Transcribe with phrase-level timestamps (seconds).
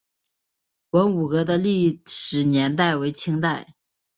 [0.89, 3.75] 文武阁的历史年代为清代。